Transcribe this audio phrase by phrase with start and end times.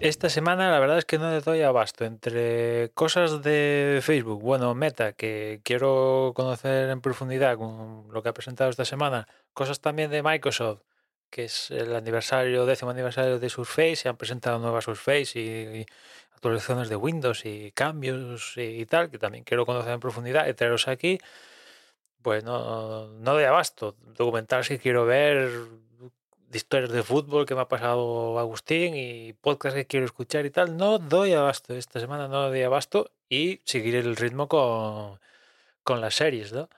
[0.00, 4.74] Esta semana la verdad es que no le doy abasto entre cosas de Facebook, bueno,
[4.74, 10.10] Meta, que quiero conocer en profundidad con lo que ha presentado esta semana, cosas también
[10.10, 10.80] de Microsoft,
[11.28, 15.86] que es el aniversario, décimo aniversario de Surface, se han presentado nuevas Surface y,
[16.32, 20.88] actualizaciones de Windows y cambios y, tal, que también quiero conocer en profundidad y traeros
[20.88, 21.18] aquí.
[22.22, 23.96] Pues no, no doy abasto.
[24.16, 25.50] Documentales que quiero ver,
[26.50, 30.50] de historias de fútbol que me ha pasado Agustín y podcast que quiero escuchar y
[30.50, 30.76] tal.
[30.76, 31.74] No doy abasto.
[31.74, 35.20] Esta semana no doy abasto y seguiré el ritmo con,
[35.84, 36.68] con las series, ¿no?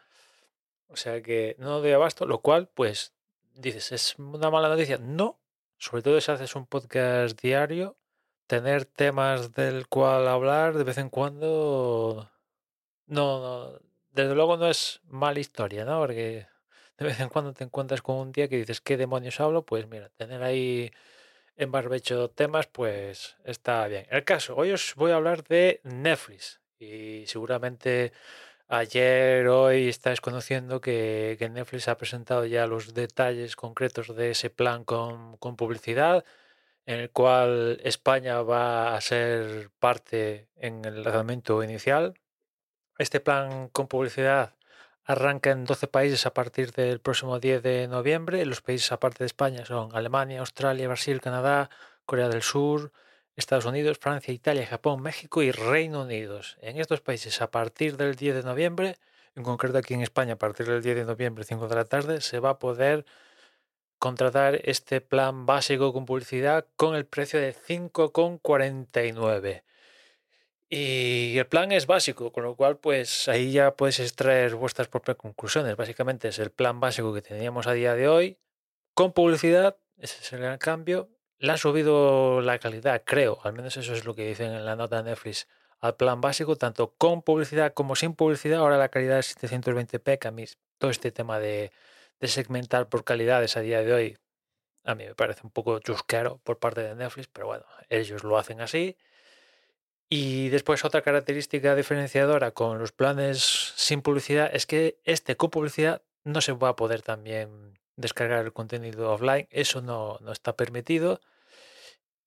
[0.88, 3.14] O sea que no doy abasto, lo cual, pues,
[3.54, 4.98] dices, ¿es una mala noticia?
[4.98, 5.38] No.
[5.78, 7.96] Sobre todo si haces un podcast diario,
[8.46, 12.30] tener temas del cual hablar de vez en cuando,
[13.06, 13.80] no, no
[14.12, 15.98] desde luego no es mala historia, ¿no?
[15.98, 16.46] Porque
[17.02, 19.66] de vez en cuando te encuentras con un día que dices, ¿qué demonios hablo?
[19.66, 20.92] Pues mira, tener ahí
[21.56, 24.06] en barbecho temas, pues está bien.
[24.10, 28.12] El caso, hoy os voy a hablar de Netflix y seguramente
[28.68, 34.50] ayer, hoy estáis conociendo que, que Netflix ha presentado ya los detalles concretos de ese
[34.50, 36.24] plan con, con publicidad
[36.86, 42.14] en el cual España va a ser parte en el lanzamiento inicial.
[42.98, 44.54] Este plan con publicidad
[45.04, 48.44] arranca en 12 países a partir del próximo 10 de noviembre.
[48.46, 51.70] Los países aparte de España son Alemania, Australia, Brasil, Canadá,
[52.06, 52.92] Corea del Sur,
[53.36, 56.40] Estados Unidos, Francia, Italia, Japón, México y Reino Unido.
[56.60, 58.98] En estos países a partir del 10 de noviembre,
[59.34, 62.20] en concreto aquí en España a partir del 10 de noviembre, 5 de la tarde,
[62.20, 63.04] se va a poder
[63.98, 69.62] contratar este plan básico con publicidad con el precio de 5,49.
[70.74, 75.18] Y el plan es básico, con lo cual pues ahí ya puedes extraer vuestras propias
[75.18, 75.76] conclusiones.
[75.76, 78.38] Básicamente es el plan básico que teníamos a día de hoy,
[78.94, 81.10] con publicidad, ese es el gran cambio.
[81.38, 84.74] Le ha subido la calidad, creo, al menos eso es lo que dicen en la
[84.74, 85.46] nota de Netflix,
[85.78, 88.60] al plan básico, tanto con publicidad como sin publicidad.
[88.60, 90.46] Ahora la calidad es 720p, que a mí
[90.78, 91.70] todo este tema de,
[92.22, 94.18] segmentar por calidades a día de hoy,
[94.84, 98.38] a mí me parece un poco chusquero por parte de Netflix, pero bueno, ellos lo
[98.38, 98.96] hacen así.
[100.14, 106.02] Y después otra característica diferenciadora con los planes sin publicidad es que este con publicidad
[106.22, 111.22] no se va a poder también descargar el contenido offline, eso no, no está permitido.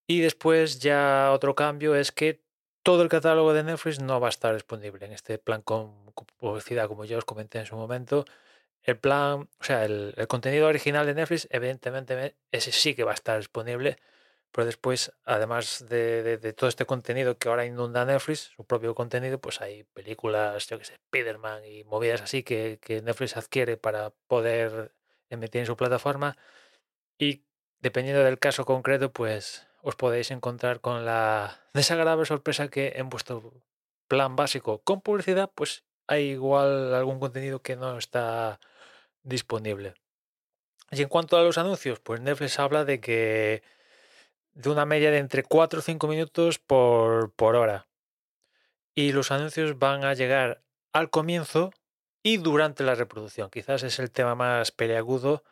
[0.07, 2.41] Y después ya otro cambio es que
[2.81, 6.87] todo el catálogo de Netflix no va a estar disponible en este plan con, publicidad,
[6.87, 8.25] como ya os comenté en su momento.
[8.81, 13.13] El plan, o sea, el contenido original de Netflix, evidentemente, ese sí que va a
[13.13, 13.99] estar disponible
[14.55, 19.59] pero después, además de, todo este contenido que ahora inunda Netflix, su propio contenido, pues
[19.59, 24.95] hay películas, yo que sé, Spider-Man y movidas así que, que, Netflix adquiere para poder
[25.29, 26.37] emitir en su plataforma.
[27.17, 27.43] Y
[27.81, 33.61] dependiendo del caso concreto, pues os podéis encontrar con la desagradable sorpresa que en vuestro
[34.07, 38.61] plan básico con publicidad, pues hay igual algún contenido que no está
[39.21, 39.95] disponible.
[40.91, 43.75] Y en cuanto a los anuncios, pues Netflix habla de que
[44.55, 47.87] de una media de entre 4 o 5 minutos por, por hora.
[48.95, 51.71] Y los anuncios van a llegar al comienzo
[52.23, 53.49] y durante la reproducción.
[53.49, 55.43] Quizás es el tema más peleagudo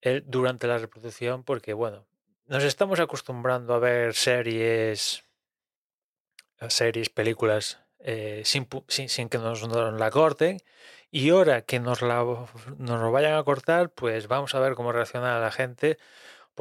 [0.00, 2.06] el durante la reproducción porque, bueno,
[2.46, 5.22] nos estamos acostumbrando a ver series,
[6.68, 10.58] series, películas eh, sin, sin, sin, que nos, nos, la corten.
[11.10, 12.24] Y ahora que nos, la,
[12.78, 15.98] nos lo vayan a cortar, pues vamos a ver cómo reacciona la gente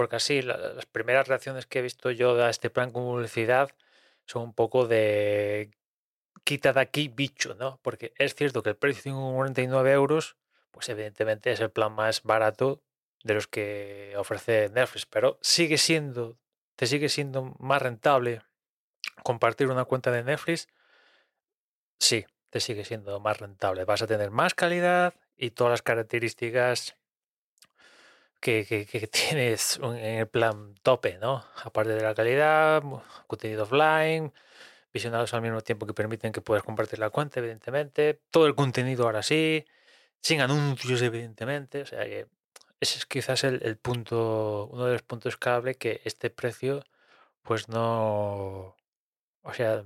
[0.02, 3.70] porque así la, las primeras reacciones que he visto yo a este plan con publicidad
[4.26, 5.70] son un poco de
[6.44, 7.80] quita de aquí bicho, ¿no?
[7.84, 10.38] Porque es cierto que el precio de 49 euros,
[10.72, 12.82] pues evidentemente es el plan más barato
[13.24, 16.40] de los que ofrece Netflix, pero sigue siendo,
[16.76, 18.42] te sigue siendo más rentable
[19.22, 20.68] compartir una cuenta de Netflix.
[22.00, 23.86] Sí, te sigue siendo más rentable.
[23.86, 26.98] Vas a tener más calidad y todas las características
[28.42, 31.46] que, tienes en el plan tope, ¿no?
[31.64, 32.84] Aparte de la calidad,
[33.28, 34.34] contenido offline,
[34.94, 38.22] visionados al mismo tiempo que permiten que puedas compartir la cuenta, evidentemente.
[38.32, 39.66] Todo el contenido ahora sí,
[40.22, 41.84] sin anuncios, evidentemente.
[41.84, 42.28] O sea que
[42.82, 46.84] ese es quizás el, punto, uno de los puntos clave que este precio,
[47.44, 48.76] pues no.
[49.44, 49.84] O sea,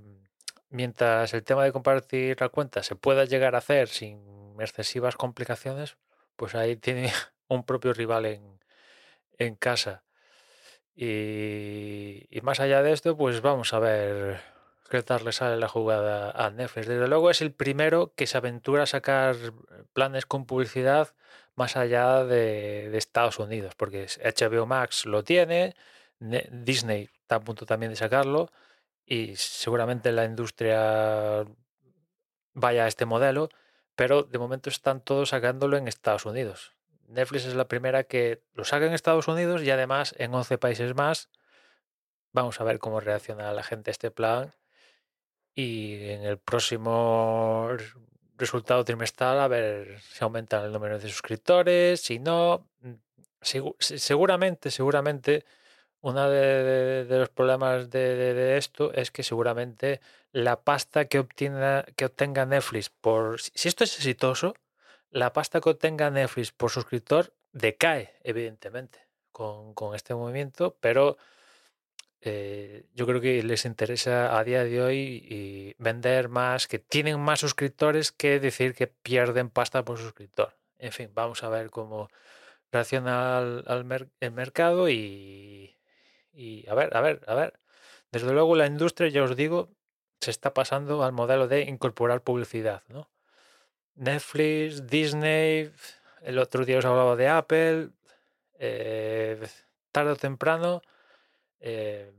[0.69, 5.97] mientras el tema de compartir la cuenta se pueda llegar a hacer sin excesivas complicaciones,
[6.35, 7.11] pues ahí tiene
[7.47, 8.59] un propio rival en,
[9.37, 10.03] en casa.
[10.95, 14.39] Y, y, más allá de esto, pues vamos a ver
[14.89, 16.87] qué tal le sale la jugada a Netflix.
[16.87, 19.35] Desde luego es el primero que se aventura a sacar
[19.93, 21.13] planes con publicidad
[21.55, 25.75] más allá de, de Estados Unidos, porque HBO Max lo tiene,
[26.19, 28.51] Disney está a punto también de sacarlo
[29.05, 31.45] y seguramente la industria
[32.53, 33.49] vaya a este modelo,
[33.95, 36.74] pero de momento están todos sacándolo en Estados Unidos.
[37.07, 40.95] Netflix es la primera que lo saca en Estados Unidos y además en 11 países
[40.95, 41.29] más.
[42.31, 44.53] Vamos a ver cómo reacciona la gente a este plan.
[45.53, 47.69] Y en el próximo
[48.37, 52.93] resultado trimestral a ver si aumentan el número de suscriptores, si no, mm,
[53.79, 55.45] seguramente, seguramente
[56.01, 60.01] uno de, los problemas de, esto es que seguramente
[60.31, 63.41] la pasta que, obtenga, que obtenga Netflix por...
[63.41, 64.53] Si esto es exitoso,
[65.15, 71.17] la pasta que obtenga Netflix por suscriptor decae, evidentemente, con, este movimiento, pero
[72.19, 77.39] eh, yo creo que les interesa a día de hoy vender más, que tienen más
[77.39, 80.57] suscriptores que decir que pierden pasta por suscriptor.
[80.79, 82.09] En fin, vamos a ver cómo
[82.69, 85.77] reacciona al, el mercado y,
[86.33, 87.57] y a ver, a ver, a ver.
[88.11, 89.69] Desde luego la industria, ya os digo,
[90.19, 93.09] se está pasando al modelo de incorporar publicidad, ¿no?
[93.95, 95.71] Netflix, Disney,
[96.21, 97.89] el otro día os hablaba de Apple,
[98.59, 99.47] eh,
[99.91, 100.81] tarde o temprano
[101.59, 102.11] eh,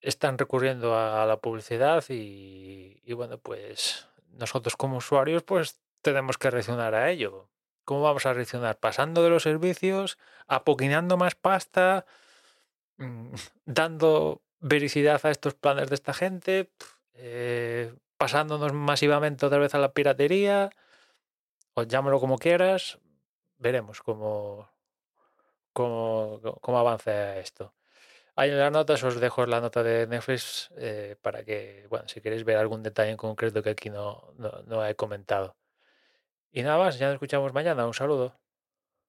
[0.00, 6.94] están recurriendo a, la publicidad y, bueno, pues nosotros como usuarios pues tenemos que reaccionar
[6.94, 7.48] a ello.
[7.84, 8.78] ¿Cómo vamos a reaccionar?
[8.78, 12.06] Pasando de los servicios, apoquinando más pasta,
[12.96, 13.34] mm,
[13.66, 16.70] dando vericidad a estos planes de esta gente,
[17.14, 20.68] eh, pasándonos masivamente otra vez a la piratería,
[21.72, 22.98] o llámalo como quieras,
[23.56, 24.68] veremos cómo,
[25.72, 27.72] cómo, cómo avanza esto.
[28.36, 32.20] Ahí en las notas os dejo la nota de Netflix eh, para que, bueno, si
[32.20, 35.56] queréis ver algún detalle en concreto que aquí no, no he comentado.
[36.52, 37.86] Y nada más, ya nos escuchamos mañana.
[37.86, 38.34] Un saludo.